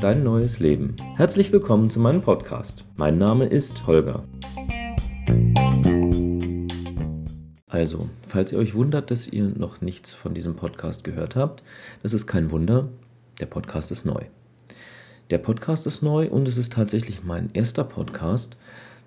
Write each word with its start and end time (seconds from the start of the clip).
Dein 0.00 0.22
neues 0.22 0.60
Leben. 0.60 0.94
Herzlich 1.16 1.50
willkommen 1.50 1.90
zu 1.90 1.98
meinem 1.98 2.22
Podcast. 2.22 2.84
Mein 2.96 3.18
Name 3.18 3.46
ist 3.46 3.88
Holger. 3.88 4.22
Also, 7.66 8.08
falls 8.28 8.52
ihr 8.52 8.58
euch 8.58 8.74
wundert, 8.76 9.10
dass 9.10 9.26
ihr 9.26 9.48
noch 9.48 9.80
nichts 9.80 10.14
von 10.14 10.32
diesem 10.32 10.54
Podcast 10.54 11.02
gehört 11.02 11.34
habt, 11.34 11.64
das 12.04 12.14
ist 12.14 12.28
kein 12.28 12.52
Wunder, 12.52 12.88
der 13.40 13.46
Podcast 13.46 13.90
ist 13.90 14.04
neu. 14.04 14.22
Der 15.30 15.38
Podcast 15.38 15.88
ist 15.88 16.02
neu 16.02 16.28
und 16.28 16.46
es 16.46 16.56
ist 16.56 16.74
tatsächlich 16.74 17.24
mein 17.24 17.50
erster 17.52 17.82
Podcast. 17.82 18.56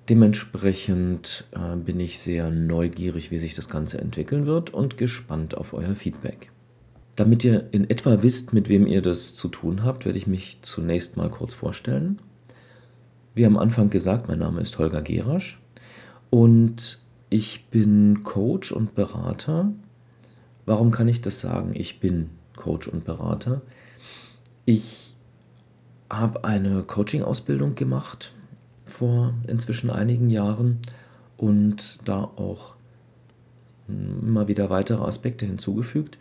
Dementsprechend 0.09 1.46
äh, 1.52 1.77
bin 1.77 2.02
ich 2.02 2.20
sehr 2.20 2.50
neugierig, 2.50 3.32
wie 3.32 3.38
sich 3.38 3.54
das 3.54 3.70
Ganze 3.70 4.00
entwickeln 4.00 4.46
wird 4.46 4.73
und 4.73 4.98
gespannt 4.98 5.55
auf 5.55 5.73
euer 5.73 5.96
Feedback. 5.96 6.52
Damit 7.20 7.44
ihr 7.44 7.68
in 7.73 7.90
etwa 7.90 8.22
wisst, 8.22 8.54
mit 8.54 8.70
wem 8.70 8.88
ihr 8.88 9.02
das 9.02 9.36
zu 9.36 9.50
tun 9.50 9.84
habt, 9.84 10.05
werde 10.05 10.18
ich 10.18 10.26
mich 10.26 10.62
zunächst 10.62 11.18
mal 11.18 11.30
kurz 11.30 11.54
vorstellen. 11.54 12.22
Wie 13.36 13.46
am 13.46 13.58
Anfang 13.58 13.90
gesagt, 13.90 14.30
mein 14.30 14.40
Name 14.40 14.62
ist 14.62 14.80
Holger 14.80 15.02
Gerasch 15.02 15.60
und 16.30 16.98
ich 17.30 17.66
bin 17.72 18.24
Coach 18.24 18.72
und 18.72 18.96
Berater. 18.96 19.74
Warum 20.66 20.91
kann 20.91 21.10
ich 21.10 21.20
das 21.20 21.41
sagen? 21.41 21.72
Ich 21.74 22.00
bin 22.00 22.30
Coach 22.55 22.88
und 22.88 23.04
Berater. 23.04 23.63
Ich 24.63 25.18
habe 26.10 26.46
eine 26.46 26.84
Coaching-Ausbildung 26.84 27.76
gemacht 27.76 28.32
vor 28.86 29.34
inzwischen 29.46 29.90
einigen 29.90 30.30
Jahren 30.30 30.80
und 31.36 31.99
da 32.08 32.24
auch 32.24 32.76
immer 33.90 34.48
wieder 34.48 34.70
weitere 34.70 35.04
Aspekte 35.04 35.46
hinzugefügt. 35.46 36.18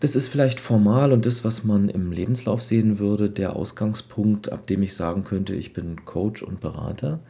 Das 0.00 0.16
ist 0.16 0.28
vielleicht 0.28 0.60
formal 0.60 1.12
und 1.12 1.26
das, 1.26 1.44
was 1.44 1.62
man 1.62 1.90
im 1.90 2.10
Lebenslauf 2.10 2.62
sehen 2.62 2.98
würde, 2.98 3.28
der 3.28 3.54
Ausgangspunkt, 3.54 4.50
ab 4.50 4.66
dem 4.66 4.82
ich 4.82 4.94
sagen 4.94 5.24
könnte, 5.24 5.54
ich 5.54 5.74
bin 5.74 6.06
Coach 6.06 6.42
und 6.42 6.60
Berater. 6.60 7.20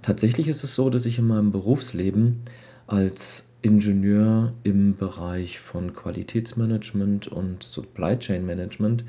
Tatsächlich 0.00 0.48
ist 0.48 0.64
es 0.64 0.74
so, 0.74 0.88
dass 0.88 1.04
ich 1.04 1.18
in 1.18 1.26
meinem 1.26 1.52
Berufsleben 1.52 2.40
als 2.86 3.44
Ingenieur 3.60 4.54
im 4.62 4.94
Bereich 4.96 5.58
von 5.58 5.92
Qualitätsmanagement 5.92 7.28
und 7.28 7.62
Supply 7.62 8.18
Chain 8.18 8.46
Management 8.46 9.04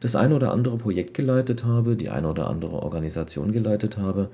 das 0.00 0.16
eine 0.16 0.34
oder 0.34 0.50
andere 0.50 0.78
Projekt 0.78 1.14
geleitet 1.14 1.62
habe, 1.64 1.94
die 1.94 2.08
eine 2.08 2.28
oder 2.28 2.50
andere 2.50 2.82
Organisation 2.82 3.52
geleitet 3.52 3.98
habe 3.98 4.30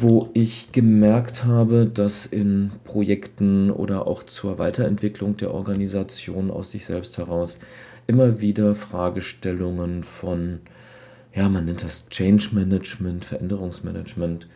wo 0.00 0.30
ich 0.32 0.72
gemerkt 0.72 1.44
habe, 1.44 1.86
dass 1.86 2.26
in 2.26 2.72
Projekten 2.84 3.70
oder 3.70 4.06
auch 4.06 4.22
zur 4.22 4.58
Weiterentwicklung 4.58 5.36
der 5.36 5.52
Organisation 5.52 6.50
aus 6.50 6.70
sich 6.70 6.86
selbst 6.86 7.18
heraus 7.18 7.58
immer 8.06 8.40
wieder 8.40 8.74
Fragestellungen 8.74 10.04
von, 10.04 10.60
ja, 11.34 11.48
man 11.48 11.64
nennt 11.64 11.82
das 11.82 12.08
Change 12.08 12.50
Management, 12.52 13.24
Veränderungsmanagement, 13.24 14.46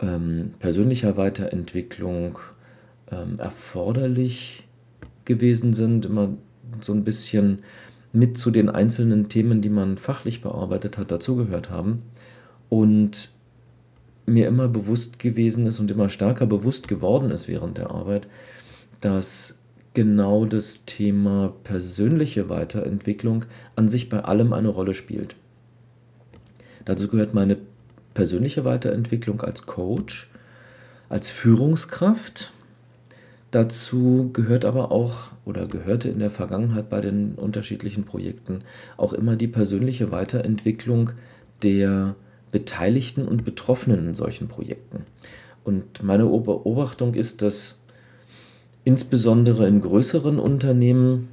ähm, 0.00 0.54
persönlicher 0.58 1.16
Weiterentwicklung 1.16 2.38
ähm, 3.10 3.38
erforderlich 3.38 4.64
gewesen 5.24 5.74
sind, 5.74 6.06
immer 6.06 6.30
so 6.80 6.92
ein 6.92 7.04
bisschen 7.04 7.62
mit 8.12 8.38
zu 8.38 8.50
den 8.50 8.68
einzelnen 8.68 9.28
Themen, 9.28 9.60
die 9.62 9.70
man 9.70 9.98
fachlich 9.98 10.42
bearbeitet 10.42 10.98
hat, 10.98 11.10
dazugehört 11.10 11.70
haben. 11.70 12.02
Und 12.68 13.30
mir 14.26 14.48
immer 14.48 14.68
bewusst 14.68 15.18
gewesen 15.18 15.66
ist 15.66 15.80
und 15.80 15.90
immer 15.90 16.08
stärker 16.08 16.46
bewusst 16.46 16.88
geworden 16.88 17.30
ist 17.30 17.48
während 17.48 17.78
der 17.78 17.90
Arbeit, 17.90 18.26
dass 19.00 19.56
genau 19.94 20.44
das 20.44 20.84
Thema 20.84 21.54
persönliche 21.64 22.48
Weiterentwicklung 22.48 23.46
an 23.76 23.88
sich 23.88 24.08
bei 24.08 24.20
allem 24.20 24.52
eine 24.52 24.68
Rolle 24.68 24.92
spielt. 24.92 25.36
Dazu 26.84 27.08
gehört 27.08 27.34
meine 27.34 27.56
persönliche 28.14 28.64
Weiterentwicklung 28.64 29.40
als 29.42 29.66
Coach, 29.66 30.28
als 31.08 31.30
Führungskraft. 31.30 32.52
Dazu 33.50 34.30
gehört 34.32 34.64
aber 34.64 34.90
auch 34.90 35.30
oder 35.44 35.66
gehörte 35.66 36.08
in 36.08 36.18
der 36.18 36.30
Vergangenheit 36.30 36.90
bei 36.90 37.00
den 37.00 37.34
unterschiedlichen 37.36 38.04
Projekten 38.04 38.62
auch 38.96 39.12
immer 39.12 39.36
die 39.36 39.48
persönliche 39.48 40.10
Weiterentwicklung 40.10 41.12
der 41.62 42.16
Beteiligten 42.56 43.28
und 43.28 43.44
Betroffenen 43.44 44.08
in 44.08 44.14
solchen 44.14 44.48
Projekten. 44.48 45.04
Und 45.62 46.02
meine 46.02 46.24
Beobachtung 46.24 47.12
ist, 47.12 47.42
dass 47.42 47.78
insbesondere 48.84 49.68
in 49.68 49.82
größeren 49.82 50.38
Unternehmen 50.38 51.28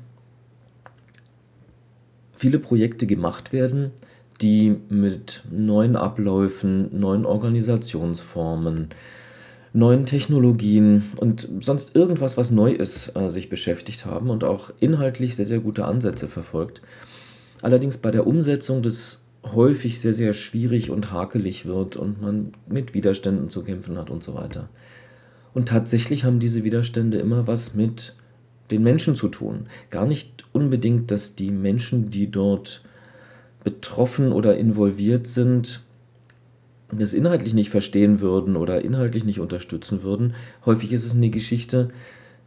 viele 2.34 2.60
Projekte 2.60 3.08
gemacht 3.08 3.54
werden, 3.54 3.92
die 4.42 4.76
mit 4.90 5.44
neuen 5.50 5.96
Abläufen, 5.96 7.00
neuen 7.00 7.26
Organisationsformen, 7.26 8.90
neuen 9.72 10.06
Technologien 10.06 11.06
und 11.22 11.48
sonst 11.62 11.96
irgendwas, 11.96 12.36
was 12.36 12.52
neu 12.52 12.74
ist, 12.74 13.16
äh, 13.16 13.30
sich 13.30 13.48
beschäftigt 13.48 14.06
haben 14.06 14.30
und 14.30 14.44
auch 14.44 14.72
inhaltlich 14.82 15.38
sehr, 15.38 15.46
sehr 15.46 15.60
gute 15.60 15.86
Ansätze 15.86 16.28
verfolgt. 16.28 16.82
Allerdings 17.62 17.98
bei 17.98 18.12
der 18.12 18.28
Umsetzung 18.28 18.84
des 18.84 19.23
häufig 19.44 20.00
sehr, 20.00 20.14
sehr 20.14 20.34
schwierig 20.34 20.90
und 20.90 21.12
hakelig 21.12 21.66
wird 21.66 21.96
und 21.96 22.22
man 22.22 22.54
mit 22.68 22.94
Widerständen 22.94 23.50
zu 23.50 23.64
kämpfen 23.64 23.98
hat 23.98 24.10
und 24.10 24.24
so 24.24 24.34
weiter. 24.34 24.70
Und 25.54 25.68
tatsächlich 25.68 26.24
haben 26.24 26.40
diese 26.40 26.64
Widerstände 26.64 27.20
immer 27.20 27.46
was 27.46 27.74
mit 27.74 28.16
den 28.72 28.84
Menschen 28.84 29.16
zu 29.16 29.28
tun. 29.28 29.68
Gar 29.90 30.06
nicht 30.06 30.46
unbedingt, 30.52 31.12
dass 31.12 31.36
die 31.36 31.52
Menschen, 31.52 32.10
die 32.10 32.32
dort 32.32 32.84
betroffen 33.64 34.32
oder 34.32 34.58
involviert 34.58 35.28
sind, 35.28 35.84
das 36.92 37.14
inhaltlich 37.14 37.54
nicht 37.54 37.70
verstehen 37.70 38.20
würden 38.20 38.56
oder 38.56 38.82
inhaltlich 38.82 39.26
nicht 39.26 39.40
unterstützen 39.40 40.04
würden. 40.04 40.34
Häufig 40.66 40.92
ist 40.92 41.06
es 41.06 41.16
eine 41.16 41.30
Geschichte, 41.30 41.90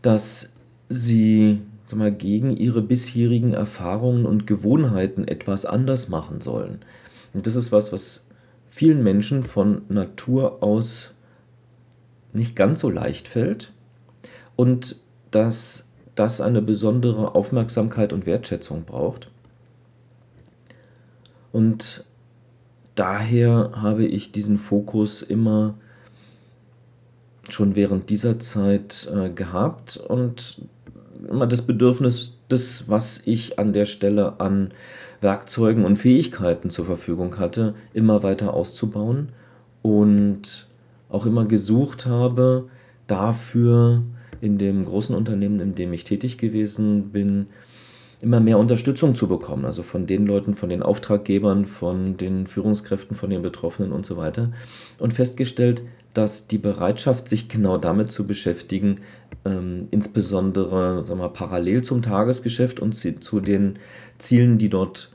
dass 0.03 0.53
sie 0.89 1.61
sag 1.87 2.01
mal, 2.01 2.13
gegen 2.13 2.57
ihre 2.57 2.83
bisherigen 2.83 3.55
Erfahrungen 3.55 4.27
und 4.27 4.47
Gewohnheiten 4.47 5.29
etwas 5.29 5.65
anders 5.65 6.09
machen 6.09 6.41
sollen. 6.41 6.81
Und 7.33 7.47
das 7.47 7.55
ist 7.55 7.71
was, 7.71 7.93
was 7.93 8.27
vielen 8.67 9.05
Menschen 9.05 9.45
von 9.45 9.83
Natur 9.89 10.65
aus 10.65 11.15
nicht 12.33 12.57
ganz 12.57 12.81
so 12.81 12.91
leicht 12.91 13.29
fällt 13.29 13.73
und 14.57 14.97
dass 15.31 15.87
das 16.17 16.41
eine 16.41 16.61
besondere 16.61 17.37
Aufmerksamkeit 17.37 18.13
und 18.13 18.27
Wertschätzung 18.27 18.85
braucht. 18.85 19.31
Und 21.53 22.05
daher 22.97 23.71
habe 23.77 24.07
ich 24.07 24.33
diesen 24.33 24.59
Fokus 24.59 25.23
immer 25.23 25.75
schon 27.49 27.77
während 27.77 28.11
dieser 28.11 28.41
Zeit 28.41 29.09
äh, 29.15 29.31
gehabt 29.31 29.97
und 29.99 30.61
immer 31.29 31.47
das 31.47 31.63
Bedürfnis, 31.63 32.39
das, 32.49 32.89
was 32.89 33.23
ich 33.25 33.59
an 33.59 33.73
der 33.73 33.85
Stelle 33.85 34.41
an 34.41 34.71
Werkzeugen 35.21 35.85
und 35.85 35.97
Fähigkeiten 35.97 36.71
zur 36.71 36.85
Verfügung 36.85 37.39
hatte, 37.39 37.75
immer 37.95 38.23
weiter 38.23 38.55
auszubauen 38.55 39.31
und 39.83 40.69
auch 41.09 41.27
immer 41.27 41.47
gesucht 41.47 42.07
habe, 42.07 42.69
dafür 43.07 44.03
in 44.41 44.59
dem 44.59 44.85
großen 44.85 45.15
Unternehmen, 45.15 45.61
in 45.61 45.75
dem 45.75 45.93
ich 45.93 46.05
tätig 46.05 46.39
gewesen 46.39 47.11
bin, 47.11 47.47
immer 48.27 48.41
mehr 48.41 48.59
Unterstützung 48.59 49.15
zu 49.15 49.29
bekommen. 49.29 49.65
Also 49.65 49.85
von 49.85 50.07
den 50.07 50.27
Leuten, 50.27 50.57
von 50.57 50.69
den 50.69 50.83
Auftraggebern, 50.83 51.65
von 51.65 52.17
den 52.17 52.49
Führungskräften, 52.49 53.17
von 53.17 53.31
den 53.31 53.41
Betroffenen 53.41 53.93
und 53.93 54.05
so 54.05 54.17
weiter. 54.17 54.51
Und 54.99 55.15
festgestellt, 55.15 55.83
dass 56.13 56.49
die 56.49 56.59
Bereitschaft, 56.59 57.29
sich 57.29 57.49
genau 57.49 57.79
damit 57.79 58.11
zu 58.11 58.27
beschäftigen, 58.27 58.97
ähm, 59.45 59.87
insbesondere 59.93 61.05
sagen 61.05 61.21
wir, 61.21 61.29
parallel 61.29 61.83
zum 61.83 62.03
Tagesgeschäft 62.03 62.81
und 62.81 62.95
zu 62.95 63.41
den 63.41 63.79
Zielen, 64.19 64.59
die 64.59 64.71
dort 64.71 65.13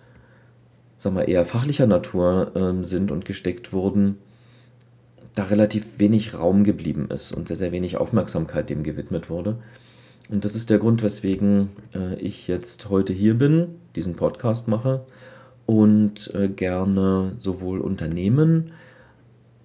sagen 0.95 1.17
wir, 1.17 1.27
eher 1.27 1.43
fachlicher 1.43 1.87
Natur 1.87 2.51
ähm, 2.55 2.85
sind 2.85 3.11
und 3.11 3.25
gesteckt 3.25 3.73
wurden, 3.73 4.19
da 5.35 5.45
relativ 5.45 5.85
wenig 5.97 6.33
Raum 6.37 6.63
geblieben 6.63 7.09
ist 7.09 7.33
und 7.33 7.49
sehr, 7.49 7.57
sehr 7.57 7.71
wenig 7.73 7.97
Aufmerksamkeit 7.97 8.69
dem 8.69 8.83
gewidmet 8.83 9.29
wurde. 9.29 9.57
Und 10.29 10.45
das 10.45 10.55
ist 10.55 10.69
der 10.69 10.79
Grund, 10.79 11.03
weswegen 11.03 11.69
äh, 11.93 12.15
ich 12.15 12.47
jetzt 12.47 12.89
heute 12.89 13.13
hier 13.13 13.37
bin, 13.37 13.67
diesen 13.95 14.15
Podcast 14.15 14.67
mache 14.67 15.01
und 15.65 16.33
äh, 16.33 16.47
gerne 16.47 17.33
sowohl 17.39 17.79
Unternehmen 17.79 18.71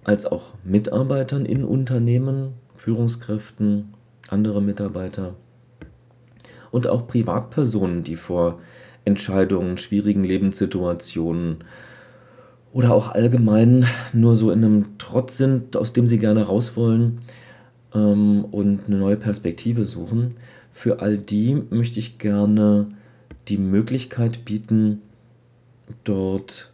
als 0.03 0.25
auch 0.25 0.53
Mitarbeitern 0.63 1.45
in 1.45 1.63
Unternehmen, 1.63 2.53
Führungskräften, 2.75 3.93
andere 4.29 4.61
Mitarbeiter 4.61 5.35
und 6.71 6.87
auch 6.87 7.07
Privatpersonen, 7.07 8.03
die 8.03 8.15
vor 8.15 8.59
Entscheidungen, 9.05 9.77
schwierigen 9.77 10.23
Lebenssituationen 10.23 11.63
oder 12.73 12.93
auch 12.93 13.11
allgemein 13.11 13.85
nur 14.13 14.35
so 14.35 14.51
in 14.51 14.63
einem 14.63 14.85
Trotz 14.97 15.37
sind, 15.37 15.77
aus 15.77 15.93
dem 15.93 16.07
sie 16.07 16.19
gerne 16.19 16.43
raus 16.43 16.75
wollen 16.75 17.19
ähm, 17.93 18.45
und 18.45 18.87
eine 18.87 18.97
neue 18.97 19.17
Perspektive 19.17 19.85
suchen. 19.85 20.35
Für 20.71 20.99
all 20.99 21.17
die 21.17 21.61
möchte 21.69 21.99
ich 21.99 22.17
gerne 22.17 22.87
die 23.47 23.57
Möglichkeit 23.57 24.45
bieten, 24.45 25.01
dort 26.03 26.71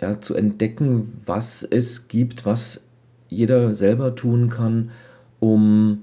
ja, 0.00 0.20
zu 0.20 0.34
entdecken, 0.34 1.20
was 1.24 1.62
es 1.62 2.08
gibt, 2.08 2.44
was 2.44 2.80
jeder 3.28 3.74
selber 3.74 4.14
tun 4.14 4.48
kann, 4.50 4.90
um 5.40 6.02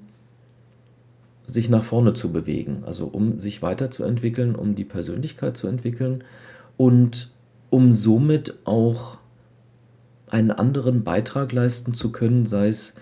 sich 1.46 1.70
nach 1.70 1.84
vorne 1.84 2.14
zu 2.14 2.32
bewegen, 2.32 2.84
also 2.86 3.06
um 3.06 3.40
sich 3.40 3.62
weiterzuentwickeln, 3.62 4.56
um 4.56 4.76
die 4.76 4.86
Persönlichkeit 4.86 5.58
zu 5.58 5.68
entwickeln 5.68 6.24
und 6.78 7.32
um 7.70 7.94
somit 7.94 8.60
auch 8.66 9.18
einen 10.28 10.52
anderen 10.52 11.04
Beitrag 11.04 11.52
leisten 11.52 11.94
zu 11.94 12.12
können, 12.12 12.46
sei 12.46 12.70
es 12.70 12.96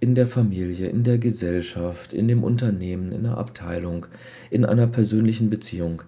in 0.00 0.14
der 0.14 0.26
Familie, 0.26 0.88
in 0.88 1.02
der 1.02 1.18
Gesellschaft, 1.18 2.12
in 2.12 2.28
dem 2.28 2.44
Unternehmen, 2.44 3.12
in 3.12 3.24
der 3.24 3.38
Abteilung, 3.38 4.06
in 4.50 4.64
einer 4.64 4.86
persönlichen 4.86 5.50
Beziehung. 5.50 6.02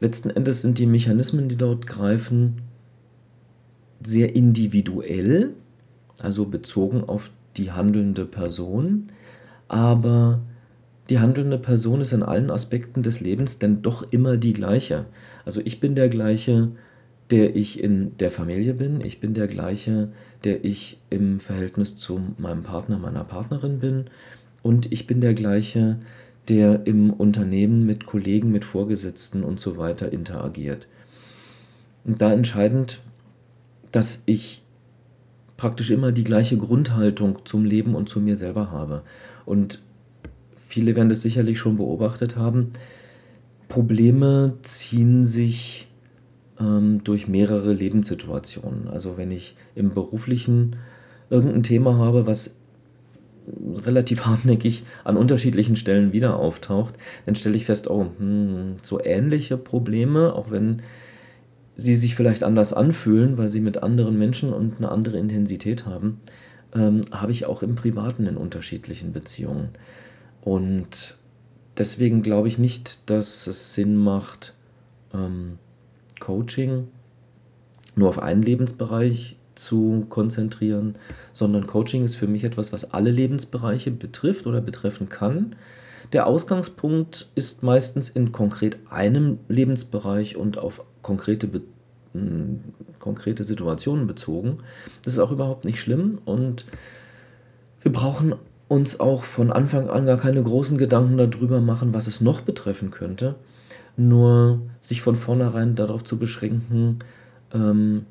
Letzten 0.00 0.30
Endes 0.30 0.62
sind 0.62 0.78
die 0.78 0.86
Mechanismen, 0.86 1.48
die 1.48 1.56
dort 1.56 1.86
greifen, 1.86 2.62
sehr 4.02 4.34
individuell, 4.34 5.50
also 6.18 6.44
bezogen 6.44 7.04
auf 7.04 7.30
die 7.56 7.70
handelnde 7.70 8.24
Person, 8.24 9.10
aber 9.68 10.40
die 11.10 11.18
handelnde 11.18 11.58
Person 11.58 12.00
ist 12.00 12.12
in 12.12 12.22
allen 12.22 12.50
Aspekten 12.50 13.02
des 13.02 13.20
Lebens 13.20 13.58
denn 13.58 13.82
doch 13.82 14.10
immer 14.10 14.36
die 14.36 14.52
gleiche. 14.52 15.04
Also 15.44 15.60
ich 15.64 15.80
bin 15.80 15.94
der 15.94 16.08
gleiche, 16.08 16.70
der 17.30 17.56
ich 17.56 17.82
in 17.82 18.16
der 18.18 18.30
Familie 18.30 18.74
bin, 18.74 19.00
ich 19.00 19.20
bin 19.20 19.34
der 19.34 19.48
gleiche, 19.48 20.08
der 20.44 20.64
ich 20.64 20.98
im 21.10 21.40
Verhältnis 21.40 21.96
zu 21.96 22.20
meinem 22.38 22.62
Partner, 22.62 22.98
meiner 22.98 23.24
Partnerin 23.24 23.78
bin 23.78 24.04
und 24.62 24.92
ich 24.92 25.06
bin 25.06 25.20
der 25.20 25.34
gleiche, 25.34 25.98
der 26.48 26.86
im 26.86 27.10
Unternehmen 27.10 27.86
mit 27.86 28.06
Kollegen, 28.06 28.52
mit 28.52 28.64
Vorgesetzten 28.64 29.42
und 29.44 29.58
so 29.58 29.78
weiter 29.78 30.12
interagiert. 30.12 30.86
Und 32.04 32.20
da 32.20 32.32
entscheidend, 32.32 33.00
dass 33.92 34.22
ich 34.26 34.62
praktisch 35.56 35.90
immer 35.90 36.12
die 36.12 36.24
gleiche 36.24 36.58
Grundhaltung 36.58 37.38
zum 37.44 37.64
Leben 37.64 37.94
und 37.94 38.08
zu 38.08 38.20
mir 38.20 38.36
selber 38.36 38.70
habe. 38.70 39.02
Und 39.46 39.82
viele 40.68 40.96
werden 40.96 41.08
das 41.08 41.22
sicherlich 41.22 41.58
schon 41.58 41.76
beobachtet 41.76 42.36
haben. 42.36 42.72
Probleme 43.68 44.54
ziehen 44.62 45.24
sich 45.24 45.88
ähm, 46.60 47.02
durch 47.04 47.28
mehrere 47.28 47.72
Lebenssituationen. 47.72 48.88
Also 48.88 49.16
wenn 49.16 49.30
ich 49.30 49.56
im 49.74 49.90
beruflichen 49.90 50.76
irgendein 51.30 51.62
Thema 51.62 51.98
habe, 51.98 52.26
was 52.26 52.56
relativ 53.84 54.20
hartnäckig 54.26 54.84
an 55.04 55.16
unterschiedlichen 55.16 55.76
Stellen 55.76 56.12
wieder 56.12 56.36
auftaucht, 56.36 56.94
dann 57.26 57.34
stelle 57.34 57.56
ich 57.56 57.64
fest, 57.64 57.88
oh, 57.90 58.06
hm, 58.18 58.76
so 58.82 59.02
ähnliche 59.02 59.56
Probleme, 59.56 60.34
auch 60.34 60.50
wenn 60.50 60.82
sie 61.76 61.96
sich 61.96 62.14
vielleicht 62.14 62.44
anders 62.44 62.72
anfühlen, 62.72 63.36
weil 63.36 63.48
sie 63.48 63.60
mit 63.60 63.82
anderen 63.82 64.18
Menschen 64.18 64.52
und 64.52 64.78
eine 64.78 64.90
andere 64.90 65.18
Intensität 65.18 65.86
haben, 65.86 66.20
ähm, 66.74 67.02
habe 67.10 67.32
ich 67.32 67.46
auch 67.46 67.62
im 67.62 67.74
Privaten 67.74 68.26
in 68.26 68.36
unterschiedlichen 68.36 69.12
Beziehungen. 69.12 69.70
Und 70.40 71.16
deswegen 71.76 72.22
glaube 72.22 72.48
ich 72.48 72.58
nicht, 72.58 73.10
dass 73.10 73.46
es 73.46 73.74
Sinn 73.74 73.96
macht, 73.96 74.54
ähm, 75.12 75.58
Coaching 76.20 76.88
nur 77.96 78.08
auf 78.08 78.18
einen 78.18 78.42
Lebensbereich 78.42 79.36
zu 79.54 80.06
konzentrieren, 80.08 80.96
sondern 81.32 81.66
Coaching 81.66 82.04
ist 82.04 82.16
für 82.16 82.26
mich 82.26 82.44
etwas, 82.44 82.72
was 82.72 82.92
alle 82.92 83.10
Lebensbereiche 83.10 83.90
betrifft 83.90 84.46
oder 84.46 84.60
betreffen 84.60 85.08
kann. 85.08 85.54
Der 86.12 86.26
Ausgangspunkt 86.26 87.30
ist 87.34 87.62
meistens 87.62 88.08
in 88.08 88.32
konkret 88.32 88.78
einem 88.90 89.38
Lebensbereich 89.48 90.36
und 90.36 90.58
auf 90.58 90.82
konkrete, 91.02 91.62
konkrete 92.98 93.44
Situationen 93.44 94.06
bezogen. 94.06 94.58
Das 95.02 95.14
ist 95.14 95.18
auch 95.18 95.32
überhaupt 95.32 95.64
nicht 95.64 95.80
schlimm 95.80 96.14
und 96.24 96.64
wir 97.82 97.92
brauchen 97.92 98.34
uns 98.68 98.98
auch 98.98 99.24
von 99.24 99.52
Anfang 99.52 99.90
an 99.90 100.06
gar 100.06 100.16
keine 100.16 100.42
großen 100.42 100.78
Gedanken 100.78 101.18
darüber 101.18 101.60
machen, 101.60 101.94
was 101.94 102.06
es 102.06 102.20
noch 102.20 102.40
betreffen 102.40 102.90
könnte. 102.90 103.36
Nur 103.96 104.60
sich 104.80 105.02
von 105.02 105.16
vornherein 105.16 105.76
darauf 105.76 106.04
zu 106.04 106.18
beschränken, 106.18 106.98
ähm, 107.52 108.06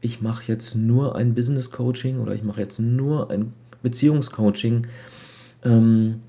ich 0.00 0.20
mache 0.20 0.44
jetzt 0.48 0.74
nur 0.74 1.16
ein 1.16 1.34
Business 1.34 1.70
Coaching 1.70 2.18
oder 2.18 2.34
ich 2.34 2.42
mache 2.42 2.60
jetzt 2.60 2.80
nur 2.80 3.30
ein 3.30 3.52
Beziehungscoaching, 3.82 4.86
ähm, 5.64 6.20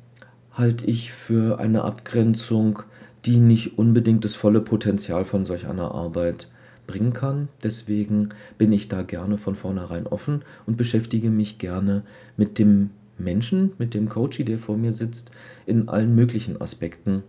halte 0.53 0.85
ich 0.85 1.11
für 1.11 1.59
eine 1.59 1.83
Abgrenzung, 1.83 2.83
die 3.25 3.37
nicht 3.37 3.77
unbedingt 3.77 4.23
das 4.25 4.35
volle 4.35 4.61
Potenzial 4.61 5.25
von 5.25 5.45
solch 5.45 5.67
einer 5.67 5.91
Arbeit 5.91 6.49
bringen 6.87 7.13
kann. 7.13 7.47
Deswegen 7.63 8.29
bin 8.57 8.71
ich 8.71 8.89
da 8.89 9.01
gerne 9.01 9.37
von 9.37 9.55
vornherein 9.55 10.07
offen 10.07 10.43
und 10.65 10.77
beschäftige 10.77 11.29
mich 11.29 11.57
gerne 11.57 12.03
mit 12.37 12.59
dem 12.59 12.91
Menschen, 13.17 13.71
mit 13.77 13.93
dem 13.93 14.09
Coach, 14.09 14.43
der 14.43 14.59
vor 14.59 14.77
mir 14.77 14.91
sitzt, 14.91 15.31
in 15.65 15.87
allen 15.87 16.13
möglichen 16.15 16.59
Aspekten, 16.59 17.23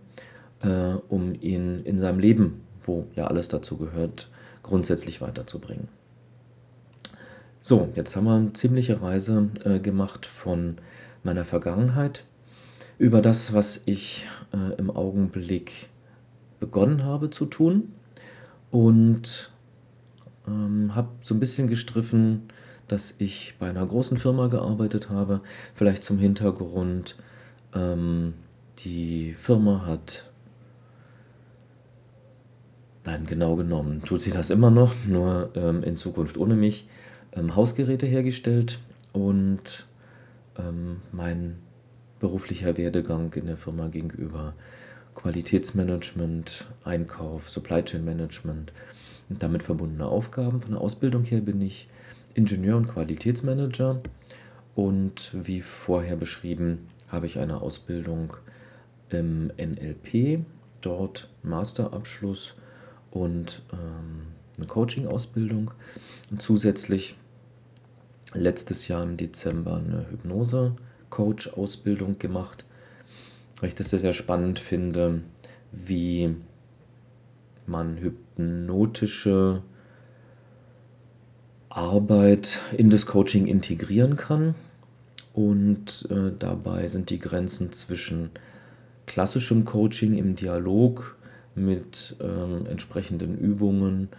äh, 0.65 0.97
um 1.09 1.33
ihn 1.39 1.83
in 1.85 1.99
seinem 1.99 2.19
Leben, 2.19 2.61
wo 2.83 3.07
ja 3.15 3.27
alles 3.27 3.47
dazu 3.47 3.77
gehört, 3.77 4.29
grundsätzlich 4.63 5.21
weiterzubringen. 5.21 5.87
So, 7.61 7.89
jetzt 7.95 8.15
haben 8.15 8.25
wir 8.25 8.35
eine 8.35 8.53
ziemliche 8.53 9.01
Reise 9.01 9.49
äh, 9.63 9.79
gemacht 9.79 10.25
von 10.25 10.77
meiner 11.23 11.45
Vergangenheit 11.45 12.25
über 12.97 13.21
das, 13.21 13.53
was 13.53 13.81
ich 13.85 14.27
äh, 14.53 14.75
im 14.77 14.89
Augenblick 14.91 15.89
begonnen 16.59 17.03
habe 17.03 17.29
zu 17.29 17.45
tun 17.45 17.91
und 18.71 19.51
ähm, 20.47 20.95
habe 20.95 21.09
so 21.21 21.33
ein 21.33 21.39
bisschen 21.39 21.67
gestriffen, 21.67 22.43
dass 22.87 23.15
ich 23.17 23.55
bei 23.59 23.69
einer 23.69 23.85
großen 23.85 24.17
Firma 24.17 24.47
gearbeitet 24.47 25.09
habe. 25.09 25.41
Vielleicht 25.73 26.03
zum 26.03 26.19
Hintergrund, 26.19 27.15
ähm, 27.73 28.35
die 28.79 29.33
Firma 29.33 29.85
hat 29.85 30.29
Nein, 33.05 33.27
genau 33.27 33.55
genommen. 33.55 34.01
Tut 34.03 34.23
sie 34.23 34.31
das 34.31 34.49
immer 34.49 34.71
noch, 34.71 34.93
nur 35.07 35.51
ähm, 35.55 35.83
in 35.83 35.95
Zukunft 35.95 36.37
ohne 36.37 36.55
mich. 36.55 36.87
Ähm, 37.33 37.55
Hausgeräte 37.55 38.07
hergestellt 38.07 38.79
und 39.13 39.85
ähm, 40.57 41.01
mein 41.11 41.57
beruflicher 42.19 42.77
Werdegang 42.77 43.31
in 43.33 43.45
der 43.45 43.57
Firma 43.57 43.87
gegenüber. 43.89 44.55
Qualitätsmanagement, 45.13 46.65
Einkauf, 46.83 47.49
Supply 47.49 47.83
Chain 47.83 48.03
Management. 48.03 48.73
Und 49.29 49.41
damit 49.41 49.61
verbundene 49.61 50.07
Aufgaben. 50.07 50.61
Von 50.61 50.71
der 50.71 50.81
Ausbildung 50.81 51.23
her 51.23 51.41
bin 51.41 51.61
ich 51.61 51.87
Ingenieur 52.33 52.77
und 52.77 52.87
Qualitätsmanager. 52.87 54.01
Und 54.73 55.31
wie 55.33 55.61
vorher 55.61 56.15
beschrieben 56.15 56.87
habe 57.07 57.27
ich 57.27 57.37
eine 57.37 57.61
Ausbildung 57.61 58.35
im 59.09 59.51
NLP, 59.57 60.43
dort 60.81 61.29
Masterabschluss 61.43 62.55
und 63.15 63.63
ähm, 63.71 64.27
eine 64.57 64.67
Coaching-Ausbildung 64.67 65.71
und 66.29 66.41
zusätzlich 66.41 67.15
letztes 68.33 68.89
Jahr 68.89 69.03
im 69.03 69.17
Dezember 69.17 69.77
eine 69.77 70.07
Hypnose-Coach-Ausbildung 70.11 72.19
gemacht, 72.19 72.65
weil 73.59 73.69
ich 73.69 73.75
das 73.75 73.91
sehr, 73.91 73.99
sehr 73.99 74.11
spannend 74.13 74.59
finde, 74.59 75.21
wie 75.71 76.35
man 77.65 77.97
hypnotische 77.97 79.63
Arbeit 81.69 82.59
in 82.77 82.89
das 82.89 83.05
Coaching 83.05 83.47
integrieren 83.47 84.17
kann. 84.17 84.55
Und 85.33 86.07
äh, 86.09 86.33
dabei 86.37 86.87
sind 86.87 87.09
die 87.09 87.19
Grenzen 87.19 87.71
zwischen 87.71 88.31
klassischem 89.05 89.63
Coaching 89.65 90.17
im 90.17 90.35
Dialog 90.35 91.14
mit 91.55 92.15
äh, 92.19 92.69
entsprechenden 92.69 93.37
Übungen 93.37 94.09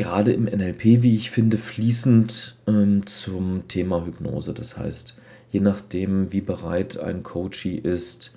gerade 0.00 0.32
im 0.32 0.44
NLP, 0.44 1.02
wie 1.02 1.14
ich 1.14 1.30
finde, 1.30 1.58
fließend 1.58 2.56
ähm, 2.66 3.06
zum 3.06 3.68
Thema 3.68 4.06
Hypnose. 4.06 4.54
Das 4.54 4.78
heißt, 4.78 5.18
je 5.50 5.60
nachdem, 5.60 6.32
wie 6.32 6.40
bereit 6.40 6.98
ein 6.98 7.22
Coachee 7.22 7.76
ist, 7.76 8.34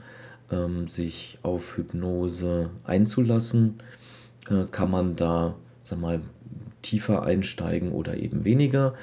ähm, 0.51 0.87
sich 0.87 1.37
auf 1.41 1.77
Hypnose 1.77 2.69
einzulassen, 2.83 3.75
äh, 4.49 4.65
kann 4.71 4.91
man 4.91 5.15
da, 5.15 5.55
sag 5.83 5.99
mal, 5.99 6.21
tiefer 6.81 7.23
einsteigen 7.23 7.91
oder 7.93 8.17
eben 8.17 8.43
weniger. 8.43 8.95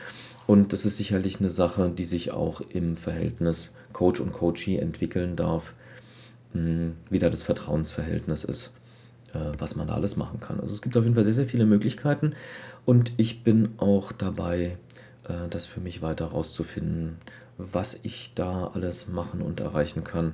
Und 0.47 0.73
das 0.73 0.85
ist 0.85 0.99
sicherlich 0.99 1.41
eine 1.41 1.51
Sache, 1.51 1.91
die 1.91 2.05
sich 2.05 2.31
auch 2.31 2.61
im 2.61 2.97
Verhältnis 2.97 3.75
Coach 3.93 4.21
und 4.21 4.33
Coachee 4.33 4.77
entwickeln 4.77 5.35
darf, 5.35 5.75
mh, 6.53 6.61
hm, 6.61 6.97
wie 7.11 7.19
da 7.19 7.31
das 7.31 7.43
Vertrauensverhältnis 7.43 8.45
ist. 8.45 8.73
Äh, 9.33 9.53
was 9.59 9.77
man 9.77 9.87
da 9.87 9.95
alles 9.95 10.17
machen 10.17 10.41
kann. 10.41 10.59
Also 10.59 10.75
es 10.75 10.83
gibt 10.83 10.97
auf 10.97 11.05
jeden 11.05 11.15
Fall 11.15 11.23
sehr, 11.23 11.35
sehr 11.35 11.47
viele 11.47 11.65
Möglichkeiten 11.65 12.35
und 12.85 13.13
ich 13.17 13.45
bin 13.45 13.75
auch 13.77 14.11
dabei, 14.11 14.77
äh, 15.29 15.49
das 15.49 15.67
für 15.67 15.81
mich 15.81 16.03
weiter 16.03 16.31
herauszufinden, 16.31 17.19
was 17.57 18.01
ich 18.03 18.33
da 18.35 18.73
alles 18.75 19.07
machen 19.07 19.41
und 19.41 19.61
erreichen 19.61 20.05
kann. 20.05 20.33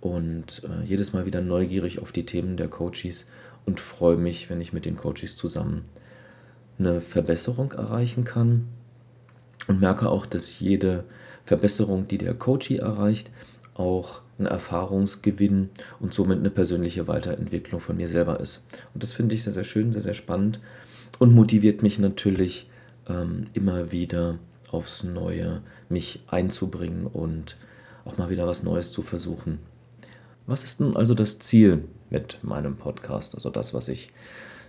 und 0.00 0.62
äh, 0.64 0.84
jedes 0.84 1.12
Mal 1.12 1.26
wieder 1.26 1.40
neugierig 1.40 2.00
auf 2.00 2.10
die 2.12 2.26
Themen 2.26 2.56
der 2.56 2.68
Coaches 2.68 3.28
und 3.66 3.78
freue 3.80 4.16
mich, 4.16 4.50
wenn 4.50 4.60
ich 4.60 4.72
mit 4.72 4.84
den 4.84 4.96
Coaches 4.96 5.36
zusammen 5.36 5.84
eine 6.78 7.00
Verbesserung 7.00 7.72
erreichen 7.72 8.24
kann 8.24 8.66
und 9.68 9.80
merke 9.80 10.08
auch, 10.08 10.26
dass 10.26 10.58
jede 10.58 11.04
Verbesserung, 11.44 12.08
die 12.08 12.18
der 12.18 12.34
Coachee 12.34 12.78
erreicht, 12.78 13.30
auch 13.74 14.20
ein 14.38 14.46
Erfahrungsgewinn 14.46 15.70
und 16.00 16.14
somit 16.14 16.38
eine 16.38 16.50
persönliche 16.50 17.08
Weiterentwicklung 17.08 17.80
von 17.80 17.96
mir 17.96 18.08
selber 18.08 18.40
ist. 18.40 18.64
Und 18.94 19.02
das 19.02 19.12
finde 19.12 19.34
ich 19.34 19.42
sehr, 19.42 19.52
sehr 19.52 19.64
schön, 19.64 19.92
sehr, 19.92 20.02
sehr 20.02 20.14
spannend 20.14 20.60
und 21.18 21.34
motiviert 21.34 21.82
mich 21.82 21.98
natürlich 21.98 22.68
ähm, 23.08 23.46
immer 23.54 23.92
wieder 23.92 24.38
aufs 24.70 25.04
Neue, 25.04 25.62
mich 25.88 26.22
einzubringen 26.28 27.06
und 27.06 27.56
auch 28.04 28.18
mal 28.18 28.30
wieder 28.30 28.46
was 28.46 28.62
Neues 28.62 28.90
zu 28.90 29.02
versuchen. 29.02 29.58
Was 30.46 30.64
ist 30.64 30.80
nun 30.80 30.96
also 30.96 31.14
das 31.14 31.38
Ziel 31.38 31.84
mit 32.10 32.38
meinem 32.42 32.76
Podcast? 32.76 33.34
Also 33.34 33.50
das, 33.50 33.74
was 33.74 33.88
ich 33.88 34.10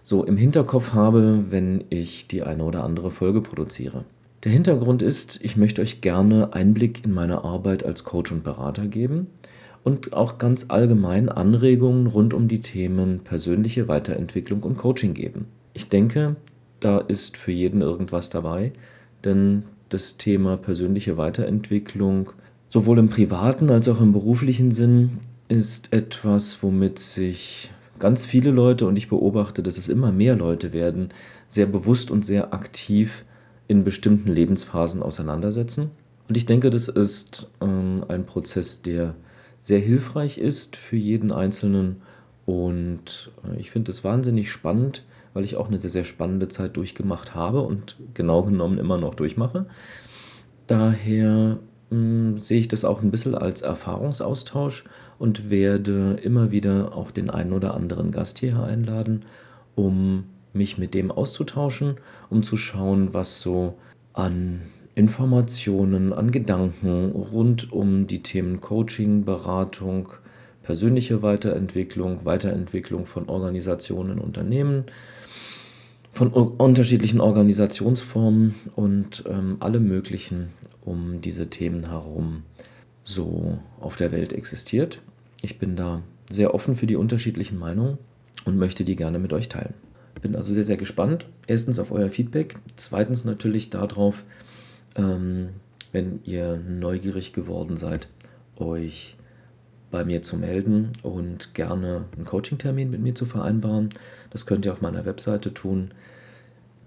so 0.04 0.24
im 0.24 0.38
Hinterkopf 0.38 0.94
habe, 0.94 1.46
wenn 1.50 1.86
ich 1.90 2.28
die 2.28 2.44
eine 2.44 2.64
oder 2.64 2.84
andere 2.84 3.10
Folge 3.10 3.42
produziere. 3.42 4.04
Der 4.44 4.52
Hintergrund 4.52 5.02
ist, 5.02 5.40
ich 5.42 5.56
möchte 5.56 5.82
euch 5.82 6.02
gerne 6.02 6.54
Einblick 6.54 7.06
in 7.06 7.14
meine 7.14 7.46
Arbeit 7.46 7.86
als 7.86 8.04
Coach 8.04 8.32
und 8.32 8.44
Berater 8.44 8.88
geben 8.88 9.28
und 9.86 10.12
auch 10.12 10.38
ganz 10.38 10.66
allgemein 10.68 11.30
Anregungen 11.30 12.08
rund 12.08 12.34
um 12.34 12.50
die 12.50 12.60
Themen 12.60 13.20
persönliche 13.20 13.88
Weiterentwicklung 13.88 14.64
und 14.64 14.78
Coaching 14.78 15.14
geben. 15.14 15.46
Ich 15.74 15.88
denke, 15.88 16.36
da 16.82 16.98
ist 16.98 17.38
für 17.38 17.54
jeden 17.54 17.82
irgendwas 17.82 18.30
dabei, 18.30 18.74
denn 19.24 19.64
das 19.88 20.18
Thema 20.18 20.58
persönliche 20.58 21.16
Weiterentwicklung 21.16 22.32
sowohl 22.68 23.00
im 23.00 23.08
privaten 23.08 23.70
als 23.70 23.88
auch 23.88 24.02
im 24.02 24.12
beruflichen 24.12 24.72
Sinn 24.72 25.20
ist 25.48 25.94
etwas, 25.94 26.62
womit 26.62 27.00
sich 27.00 27.72
ganz 28.00 28.26
viele 28.26 28.52
Leute 28.52 28.88
und 28.88 28.98
ich 28.98 29.08
beobachte, 29.08 29.64
dass 29.64 29.78
es 29.78 29.88
immer 29.88 30.12
mehr 30.12 30.36
Leute 30.36 30.74
werden, 30.74 31.10
sehr 31.48 31.66
bewusst 31.66 32.12
und 32.12 32.26
sehr 32.26 32.54
aktiv 32.54 33.24
in 33.74 33.84
bestimmten 33.84 34.32
Lebensphasen 34.32 35.01
auseinandersetzen. 35.01 35.89
Und 36.30 36.38
ich 36.38 36.46
denke, 36.46 36.70
das 36.70 36.88
ist 36.88 37.50
ähm, 37.60 38.06
ein 38.08 38.27
Prozess, 38.27 38.84
der 38.84 39.15
sehr 39.62 39.80
hilfreich 39.80 40.38
ist 40.38 40.75
für 40.75 40.96
jeden 40.96 41.32
Einzelnen. 41.32 42.03
Und 42.46 43.32
äh, 43.44 43.60
ich 43.60 43.72
finde 43.72 43.89
es 43.89 44.03
wahnsinnig 44.03 44.51
spannend, 44.51 45.03
weil 45.34 45.44
ich 45.44 45.56
auch 45.56 45.70
eine 45.70 45.80
sehr, 45.80 45.89
sehr 45.89 46.03
spannende 46.03 46.50
Zeit 46.50 46.77
durchgemacht 46.77 47.34
habe 47.34 47.62
und 47.62 47.98
genau 48.13 48.44
genommen 48.44 48.77
immer 48.77 49.00
noch 49.00 49.15
durchmache. 49.15 49.65
Daher 50.68 51.58
mh, 51.89 51.98
hm, 51.98 52.42
sehe 52.44 52.60
ich 52.60 52.68
das 52.68 52.86
auch 52.86 53.01
ein 53.01 53.10
bisschen 53.10 53.34
als 53.34 53.63
Erfahrungsaustausch 53.63 54.84
und 55.18 55.50
werde 55.50 56.20
immer 56.22 56.51
wieder 56.51 56.96
auch 56.96 57.10
den 57.10 57.32
einen 57.32 57.53
oder 57.53 57.74
anderen 57.74 58.12
Gast 58.12 58.38
hierher 58.38 58.65
einladen, 58.65 59.25
um 59.74 60.25
mich 60.54 60.78
mit 60.78 60.94
dem 60.94 61.12
auszutauschen, 61.12 61.98
um 62.30 62.44
zu 62.44 62.58
schauen, 62.58 63.14
was 63.14 63.42
so 63.42 63.78
an 64.14 64.62
Informationen, 64.96 66.14
an 66.14 66.32
Gedanken 66.32 67.12
rund 67.12 67.72
um 67.72 68.06
die 68.06 68.22
Themen 68.22 68.62
Coaching, 68.62 69.26
Beratung, 69.26 70.10
persönliche 70.62 71.22
Weiterentwicklung, 71.22 72.26
Weiterentwicklung 72.26 73.06
von 73.06 73.28
Organisationen, 73.28 74.20
Unternehmen, 74.20 74.86
von 76.12 76.32
unterschiedlichen 76.32 77.20
Organisationsformen 77.20 78.54
und 78.76 79.24
ähm, 79.28 79.58
alle 79.60 79.80
möglichen 79.80 80.50
um 80.86 81.22
diese 81.22 81.50
Themen 81.50 81.90
herum 81.90 82.44
so 83.04 83.58
auf 83.80 83.96
der 83.96 84.12
Welt 84.12 84.32
existiert. 84.34 85.02
Ich 85.42 85.58
bin 85.58 85.76
da 85.76 86.04
sehr 86.30 86.54
offen 86.54 86.76
für 86.76 86.88
die 86.88 86.96
unterschiedlichen 86.96 87.58
Meinungen 87.58 87.98
und 88.46 88.58
möchte 88.58 88.86
die 88.86 88.96
gerne 88.96 89.20
mit 89.20 89.34
euch 89.34 89.50
teilen. 89.50 89.74
Bin 90.22 90.36
also 90.36 90.53
sehr, 90.53 90.63
sehr 90.63 90.77
gespannt. 90.77 91.25
Erstens 91.48 91.79
auf 91.79 91.91
euer 91.91 92.10
Feedback. 92.10 92.55
Zweitens 92.75 93.25
natürlich 93.25 93.70
darauf, 93.70 94.24
ähm, 94.96 95.50
wenn 95.91 96.22
ihr 96.24 96.58
neugierig 96.58 97.34
geworden 97.34 97.77
seid, 97.77 98.08
euch 98.55 99.17
bei 99.91 100.05
mir 100.05 100.24
zu 100.24 100.38
melden 100.38 100.91
und 101.03 101.53
gerne 101.53 102.05
einen 102.15 102.25
Coaching-Termin 102.25 102.89
mit 102.89 103.01
mir 103.01 103.13
zu 103.15 103.25
vereinbaren. 103.25 103.89
Das 104.32 104.48
könnt 104.48 104.65
ihr 104.65 104.74
auf 104.74 104.82
meiner 104.82 105.05
Webseite 105.05 105.53
tun. 105.53 105.91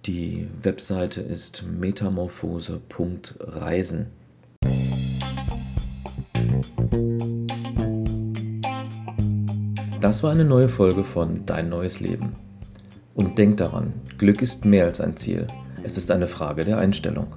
Die 0.06 0.48
Webseite 0.62 1.20
ist 1.20 1.64
metamorphose.reisen. 1.66 4.06
Das 10.00 10.22
war 10.22 10.32
eine 10.32 10.44
neue 10.44 10.68
Folge 10.68 11.02
von 11.04 11.46
Dein 11.46 11.68
neues 11.68 12.00
Leben. 12.00 12.45
Und 13.16 13.38
denk 13.38 13.56
daran, 13.56 13.94
Glück 14.18 14.42
ist 14.42 14.66
mehr 14.66 14.84
als 14.84 15.00
ein 15.00 15.16
Ziel. 15.16 15.46
Es 15.82 15.96
ist 15.96 16.10
eine 16.10 16.26
Frage 16.26 16.66
der 16.66 16.76
Einstellung. 16.76 17.28